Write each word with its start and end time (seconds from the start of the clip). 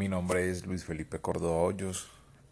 Mi 0.00 0.08
nombre 0.08 0.50
es 0.50 0.64
Luis 0.64 0.82
Felipe 0.82 1.18
Córdoba. 1.18 1.74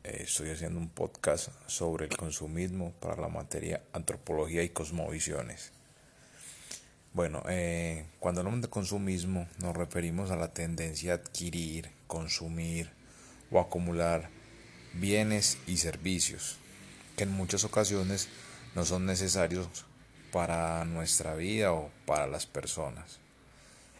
Eh, 0.05 0.21
estoy 0.21 0.51
haciendo 0.51 0.79
un 0.79 0.91
podcast 0.91 1.49
sobre 1.67 2.05
el 2.05 2.15
consumismo 2.15 2.93
para 3.01 3.17
la 3.17 3.29
materia 3.29 3.81
antropología 3.95 4.63
y 4.63 4.69
cosmovisiones. 4.69 5.73
Bueno, 7.15 7.43
eh, 7.49 8.05
cuando 8.21 8.43
hablamos 8.43 8.61
de 8.61 8.69
consumismo 8.69 9.49
nos 9.63 9.75
referimos 9.75 10.31
a 10.31 10.37
la 10.37 10.53
tendencia 10.53 11.13
a 11.13 11.15
adquirir, 11.15 11.91
consumir 12.07 12.91
o 13.51 13.61
acumular 13.61 14.29
bienes 14.93 15.57
y 15.67 15.79
servicios 15.79 16.59
que 17.17 17.25
en 17.25 17.33
muchas 17.33 17.65
ocasiones 17.65 18.29
no 18.75 18.85
son 18.85 19.07
necesarios 19.07 19.87
para 20.33 20.85
nuestra 20.85 21.35
vida 21.35 21.73
o 21.73 21.91
para 22.05 22.27
las 22.27 22.45
personas. 22.45 23.21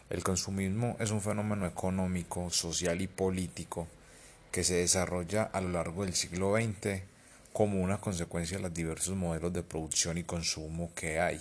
El 0.09 0.23
consumismo 0.23 0.97
es 0.99 1.11
un 1.11 1.21
fenómeno 1.21 1.67
económico, 1.67 2.49
social 2.49 2.99
y 2.99 3.07
político 3.07 3.87
que 4.51 4.63
se 4.63 4.75
desarrolla 4.75 5.43
a 5.43 5.61
lo 5.61 5.69
largo 5.69 6.03
del 6.03 6.15
siglo 6.15 6.55
XX 6.55 7.03
como 7.53 7.79
una 7.79 7.99
consecuencia 8.01 8.57
de 8.57 8.63
los 8.63 8.73
diversos 8.73 9.15
modelos 9.15 9.53
de 9.53 9.61
producción 9.61 10.17
y 10.17 10.23
consumo 10.23 10.91
que 10.95 11.19
hay, 11.19 11.39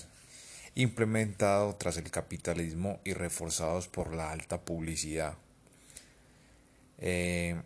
implementado 0.74 1.76
tras 1.76 1.96
el 1.96 2.10
capitalismo 2.10 3.00
y 3.04 3.14
reforzados 3.14 3.88
por 3.88 4.14
la 4.14 4.32
alta 4.32 4.60
publicidad. 4.60 5.34
Eh, 6.98 7.58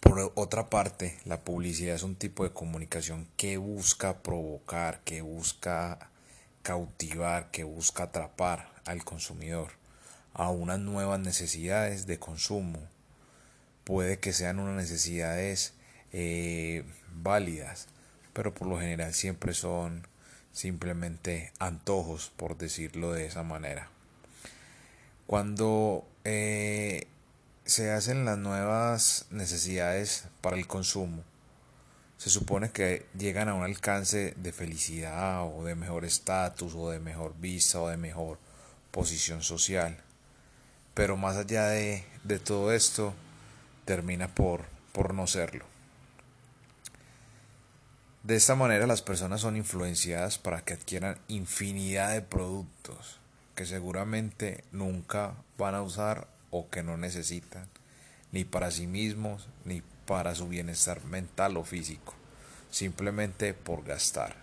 por 0.00 0.32
otra 0.34 0.68
parte, 0.68 1.18
la 1.24 1.40
publicidad 1.40 1.94
es 1.94 2.02
un 2.02 2.16
tipo 2.16 2.44
de 2.44 2.52
comunicación 2.52 3.26
que 3.38 3.56
busca 3.56 4.22
provocar, 4.22 5.00
que 5.04 5.22
busca 5.22 6.10
cautivar, 6.62 7.50
que 7.50 7.64
busca 7.64 8.04
atrapar 8.04 8.70
al 8.84 9.04
consumidor 9.04 9.78
a 10.38 10.50
unas 10.50 10.78
nuevas 10.78 11.18
necesidades 11.18 12.06
de 12.06 12.18
consumo. 12.18 12.78
Puede 13.82 14.20
que 14.20 14.32
sean 14.32 14.60
unas 14.60 14.76
necesidades 14.76 15.74
eh, 16.12 16.84
válidas, 17.12 17.88
pero 18.32 18.54
por 18.54 18.68
lo 18.68 18.78
general 18.78 19.12
siempre 19.12 19.52
son 19.52 20.06
simplemente 20.52 21.52
antojos, 21.58 22.32
por 22.36 22.56
decirlo 22.56 23.12
de 23.12 23.26
esa 23.26 23.42
manera. 23.42 23.90
Cuando 25.26 26.06
eh, 26.24 27.08
se 27.64 27.90
hacen 27.90 28.24
las 28.24 28.38
nuevas 28.38 29.26
necesidades 29.30 30.28
para 30.40 30.56
el 30.56 30.68
consumo, 30.68 31.24
se 32.16 32.30
supone 32.30 32.70
que 32.70 33.06
llegan 33.18 33.48
a 33.48 33.54
un 33.54 33.64
alcance 33.64 34.34
de 34.36 34.52
felicidad 34.52 35.44
o 35.44 35.64
de 35.64 35.74
mejor 35.74 36.04
estatus 36.04 36.74
o 36.76 36.90
de 36.90 37.00
mejor 37.00 37.34
vista 37.40 37.80
o 37.80 37.88
de 37.88 37.96
mejor 37.96 38.38
posición 38.92 39.42
social 39.42 40.04
pero 40.98 41.16
más 41.16 41.36
allá 41.36 41.68
de, 41.68 42.02
todo 42.44 42.72
esto, 42.72 43.14
termina 43.84 44.26
por, 44.26 44.64
por 44.90 45.14
no 45.14 45.28
serlo. 45.28 45.64
De 48.24 48.34
esta 48.34 48.56
manera 48.56 48.84
las 48.88 49.00
personas 49.00 49.42
son 49.42 49.56
influenciadas 49.56 50.38
para 50.38 50.62
que 50.62 50.74
adquieran 50.74 51.16
infinidad 51.28 52.14
de 52.14 52.20
productos 52.20 53.20
que 53.54 53.64
seguramente 53.64 54.64
nunca 54.72 55.34
van 55.56 55.76
a 55.76 55.82
usar 55.82 56.26
o 56.50 56.68
que 56.68 56.82
no 56.82 56.96
necesitan, 56.96 57.68
ni 58.32 58.44
para 58.44 58.72
sí 58.72 58.88
mismos, 58.88 59.46
ni 59.64 59.84
para 60.04 60.34
su 60.34 60.48
bienestar 60.48 61.04
mental 61.04 61.58
o 61.58 61.62
físico, 61.62 62.12
simplemente 62.72 63.54
por 63.54 63.84
gastar. 63.84 64.34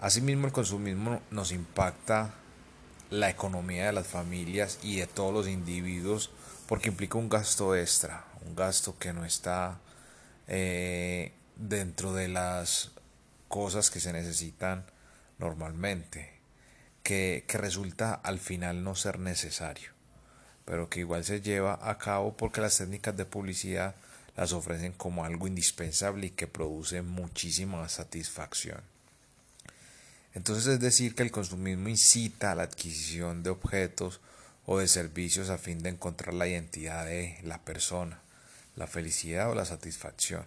Asimismo 0.00 0.46
el 0.46 0.54
consumismo 0.54 1.20
nos 1.30 1.52
impacta 1.52 2.32
la 3.10 3.30
economía 3.30 3.86
de 3.86 3.92
las 3.92 4.06
familias 4.06 4.78
y 4.82 4.96
de 4.96 5.06
todos 5.06 5.32
los 5.32 5.48
individuos 5.48 6.30
porque 6.66 6.88
implica 6.88 7.16
un 7.16 7.30
gasto 7.30 7.74
extra, 7.74 8.24
un 8.46 8.54
gasto 8.54 8.98
que 8.98 9.12
no 9.12 9.24
está 9.24 9.78
eh, 10.46 11.32
dentro 11.56 12.12
de 12.12 12.28
las 12.28 12.90
cosas 13.48 13.90
que 13.90 14.00
se 14.00 14.12
necesitan 14.12 14.84
normalmente, 15.38 16.34
que, 17.02 17.44
que 17.48 17.58
resulta 17.58 18.12
al 18.12 18.38
final 18.38 18.84
no 18.84 18.94
ser 18.94 19.18
necesario, 19.18 19.90
pero 20.66 20.90
que 20.90 21.00
igual 21.00 21.24
se 21.24 21.40
lleva 21.40 21.78
a 21.80 21.96
cabo 21.96 22.36
porque 22.36 22.60
las 22.60 22.76
técnicas 22.76 23.16
de 23.16 23.24
publicidad 23.24 23.94
las 24.36 24.52
ofrecen 24.52 24.92
como 24.92 25.24
algo 25.24 25.46
indispensable 25.46 26.26
y 26.26 26.30
que 26.30 26.46
produce 26.46 27.00
muchísima 27.00 27.88
satisfacción. 27.88 28.82
Entonces 30.38 30.68
es 30.68 30.78
decir 30.78 31.16
que 31.16 31.24
el 31.24 31.32
consumismo 31.32 31.88
incita 31.88 32.52
a 32.52 32.54
la 32.54 32.62
adquisición 32.62 33.42
de 33.42 33.50
objetos 33.50 34.20
o 34.66 34.78
de 34.78 34.86
servicios 34.86 35.50
a 35.50 35.58
fin 35.58 35.82
de 35.82 35.88
encontrar 35.88 36.32
la 36.32 36.46
identidad 36.46 37.06
de 37.06 37.40
la 37.42 37.58
persona, 37.58 38.20
la 38.76 38.86
felicidad 38.86 39.50
o 39.50 39.56
la 39.56 39.64
satisfacción, 39.64 40.46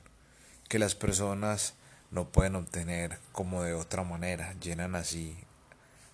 que 0.70 0.80
las 0.80 0.96
personas 0.96 1.74
no 2.10 2.30
pueden 2.30 2.56
obtener 2.56 3.20
como 3.34 3.64
de 3.64 3.74
otra 3.74 4.06
manera, 4.06 4.56
llenan 4.62 4.96
así 4.96 5.36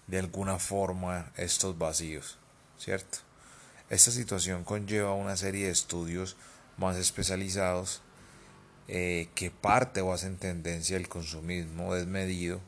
de 0.07 0.17
alguna 0.17 0.57
forma 0.57 1.31
estos 1.37 1.77
vacíos, 1.77 2.39
¿cierto? 2.79 3.19
Esta 3.91 4.09
situación 4.09 4.63
conlleva 4.63 5.13
una 5.13 5.37
serie 5.37 5.65
de 5.65 5.71
estudios 5.71 6.35
más 6.77 6.97
especializados 6.97 8.01
eh, 8.87 9.29
que 9.35 9.51
parte 9.51 10.01
o 10.01 10.13
hacen 10.13 10.37
tendencia 10.37 10.97
al 10.97 11.07
consumismo 11.07 11.93
desmedido 11.93 12.59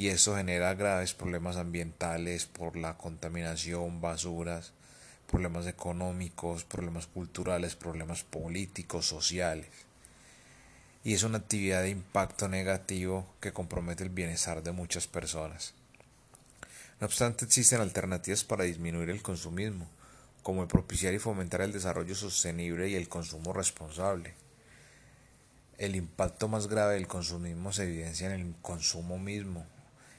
y 0.00 0.08
eso 0.08 0.34
genera 0.34 0.72
graves 0.72 1.12
problemas 1.12 1.58
ambientales 1.58 2.46
por 2.46 2.74
la 2.74 2.96
contaminación, 2.96 4.00
basuras, 4.00 4.72
problemas 5.30 5.66
económicos, 5.66 6.64
problemas 6.64 7.06
culturales, 7.06 7.76
problemas 7.76 8.22
políticos, 8.24 9.04
sociales. 9.04 9.68
Y 11.04 11.12
es 11.12 11.22
una 11.22 11.36
actividad 11.36 11.82
de 11.82 11.90
impacto 11.90 12.48
negativo 12.48 13.26
que 13.40 13.52
compromete 13.52 14.02
el 14.02 14.08
bienestar 14.08 14.62
de 14.62 14.72
muchas 14.72 15.06
personas. 15.06 15.74
No 16.98 17.06
obstante, 17.06 17.44
existen 17.44 17.82
alternativas 17.82 18.42
para 18.42 18.64
disminuir 18.64 19.10
el 19.10 19.20
consumismo, 19.20 19.86
como 20.42 20.62
el 20.62 20.68
propiciar 20.68 21.12
y 21.12 21.18
fomentar 21.18 21.60
el 21.60 21.74
desarrollo 21.74 22.14
sostenible 22.14 22.88
y 22.88 22.94
el 22.94 23.10
consumo 23.10 23.52
responsable. 23.52 24.32
El 25.76 25.94
impacto 25.94 26.48
más 26.48 26.68
grave 26.68 26.94
del 26.94 27.06
consumismo 27.06 27.70
se 27.74 27.82
evidencia 27.82 28.32
en 28.32 28.40
el 28.40 28.54
consumo 28.62 29.18
mismo, 29.18 29.66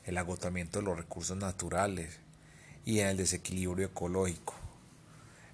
el 0.06 0.17
agotamiento 0.17 0.79
de 0.79 0.85
los 0.85 0.97
recursos 0.97 1.38
naturales 1.38 2.17
y 2.85 3.00
en 3.00 3.07
el 3.07 3.17
desequilibrio 3.17 3.88
ecológico. 3.88 4.56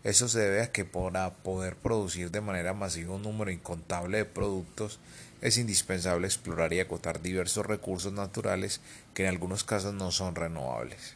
Eso 0.03 0.27
se 0.27 0.39
debe 0.39 0.61
a 0.61 0.71
que 0.71 0.85
para 0.85 1.33
poder 1.33 1.75
producir 1.75 2.31
de 2.31 2.39
manera 2.39 2.73
masiva 2.73 3.15
un 3.15 3.23
número 3.23 3.51
incontable 3.51 4.19
de 4.19 4.25
productos 4.25 4.99
es 5.41 5.57
indispensable 5.57 6.27
explorar 6.27 6.71
y 6.73 6.79
agotar 6.79 7.21
diversos 7.21 7.65
recursos 7.65 8.13
naturales 8.13 8.79
que 9.13 9.23
en 9.23 9.29
algunos 9.29 9.63
casos 9.63 9.93
no 9.93 10.11
son 10.11 10.35
renovables. 10.35 11.15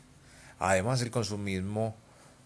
Además, 0.59 1.01
el 1.01 1.09
consumismo 1.09 1.95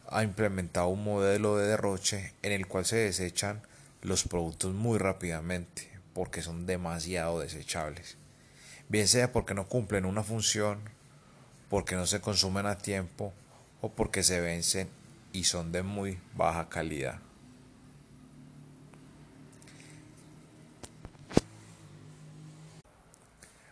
ha 0.07 0.23
implementado 0.23 0.87
un 0.87 1.03
modelo 1.03 1.57
de 1.57 1.67
derroche 1.67 2.33
en 2.43 2.51
el 2.51 2.67
cual 2.67 2.85
se 2.85 2.97
desechan 2.97 3.61
los 4.01 4.23
productos 4.23 4.73
muy 4.73 4.99
rápidamente 4.99 5.89
porque 6.13 6.43
son 6.43 6.65
demasiado 6.65 7.39
desechables 7.39 8.17
bien 8.89 9.07
sea 9.07 9.31
porque 9.31 9.53
no 9.53 9.67
cumplen 9.67 10.05
una 10.05 10.23
función, 10.23 10.79
porque 11.69 11.95
no 11.95 12.05
se 12.05 12.21
consumen 12.21 12.65
a 12.65 12.77
tiempo 12.77 13.33
o 13.81 13.89
porque 13.89 14.23
se 14.23 14.39
vencen 14.41 14.89
y 15.33 15.43
son 15.43 15.71
de 15.71 15.83
muy 15.83 16.19
baja 16.35 16.69
calidad. 16.69 17.19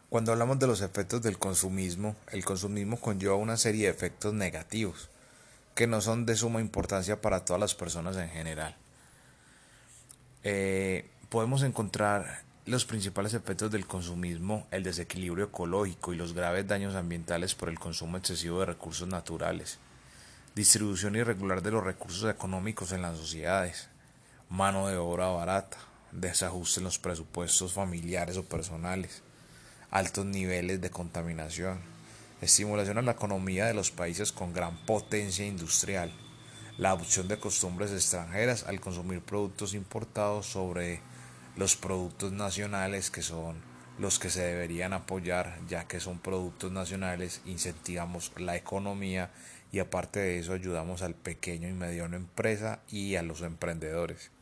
Cuando 0.10 0.32
hablamos 0.32 0.60
de 0.60 0.68
los 0.68 0.82
efectos 0.82 1.24
del 1.24 1.40
consumismo, 1.40 2.16
el 2.32 2.46
consumismo 2.46 3.00
conlleva 3.00 3.34
una 3.34 3.58
serie 3.58 3.86
de 3.86 3.92
efectos 3.92 4.32
negativos 4.32 5.10
que 5.74 5.88
no 5.88 6.02
son 6.02 6.28
de 6.28 6.36
suma 6.36 6.62
importancia 6.62 7.20
para 7.20 7.46
todas 7.46 7.60
las 7.60 7.74
personas 7.74 8.16
en 8.18 8.30
general. 8.30 8.76
Eh, 10.44 11.10
podemos 11.30 11.64
encontrar 11.64 12.44
los 12.66 12.86
principales 12.86 13.34
efectos 13.34 13.70
del 13.72 13.86
consumismo, 13.86 14.66
el 14.72 14.84
desequilibrio 14.84 15.46
ecológico 15.46 16.14
y 16.14 16.16
los 16.16 16.34
graves 16.34 16.66
daños 16.66 16.96
ambientales 16.96 17.56
por 17.56 17.68
el 17.68 17.78
consumo 17.78 18.16
excesivo 18.16 18.62
de 18.62 18.68
recursos 18.68 19.06
naturales, 19.06 19.80
distribución 20.56 21.18
irregular 21.18 21.62
de 21.62 21.72
los 21.72 21.84
recursos 21.84 22.32
económicos 22.32 22.94
en 22.94 23.02
las 23.02 23.18
sociedades, 23.18 23.90
mano 24.50 24.88
de 24.88 24.96
obra 24.96 25.28
barata, 25.28 25.78
desajuste 26.14 26.80
en 26.80 26.86
los 26.86 27.00
presupuestos 27.00 27.74
familiares 27.74 28.38
o 28.38 28.46
personales, 28.46 29.24
altos 29.92 30.26
niveles 30.26 30.80
de 30.80 30.90
contaminación, 30.90 31.80
estimulación 32.40 32.98
a 32.98 33.02
la 33.02 33.12
economía 33.12 33.66
de 33.66 33.74
los 33.74 33.92
países 33.92 34.32
con 34.32 34.54
gran 34.54 34.78
potencia 34.86 35.46
industrial, 35.46 36.14
la 36.78 36.92
adopción 36.92 37.28
de 37.28 37.40
costumbres 37.40 37.92
extranjeras 37.92 38.64
al 38.64 38.80
consumir 38.80 39.20
productos 39.20 39.74
importados 39.74 40.46
sobre 40.46 41.02
los 41.56 41.76
productos 41.76 42.32
nacionales 42.32 43.12
que 43.12 43.22
son 43.22 43.56
los 44.00 44.18
que 44.18 44.30
se 44.30 44.42
deberían 44.42 44.94
apoyar 44.94 45.60
ya 45.68 45.88
que 45.88 46.00
son 46.00 46.18
productos 46.18 46.72
nacionales, 46.72 47.42
incentivamos 47.46 48.32
la 48.38 48.56
economía 48.56 49.30
y 49.72 49.80
aparte 49.80 50.20
de 50.20 50.40
eso 50.40 50.54
ayudamos 50.54 51.02
al 51.02 51.16
pequeño 51.16 51.68
y 51.68 51.74
mediano 51.74 52.16
empresa 52.16 52.82
y 52.90 53.16
a 53.16 53.24
los 53.24 53.42
emprendedores. 53.42 54.33